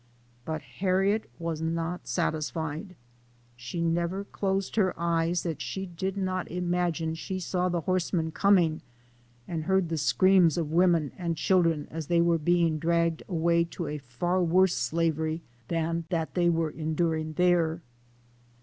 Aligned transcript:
But 0.45 0.63
Harriet 0.63 1.29
was 1.37 1.61
not 1.61 2.07
satisfied; 2.07 2.95
she 3.55 3.79
never 3.83 4.23
closed 4.23 4.75
her 4.75 4.99
eyes 4.99 5.43
that 5.43 5.61
she 5.61 5.85
did 5.85 6.17
not 6.17 6.49
imagine 6.49 7.13
she 7.13 7.39
saw 7.39 7.69
the 7.69 7.81
horsemen 7.81 8.31
coming, 8.31 8.81
and 9.47 9.65
heard 9.65 9.89
the 9.89 9.99
screams 9.99 10.57
of 10.57 10.71
women 10.71 11.11
and 11.19 11.37
children, 11.37 11.87
as 11.91 12.07
they 12.07 12.19
were 12.19 12.39
being 12.39 12.79
dragged 12.79 13.21
away 13.27 13.63
to 13.65 13.85
a 13.85 13.99
far 13.99 14.41
worse 14.43 14.73
slavery 14.75 15.43
than 15.67 16.05
that 16.09 16.33
they 16.33 16.49
were 16.49 16.71
enduring 16.71 17.33
there. 17.33 17.83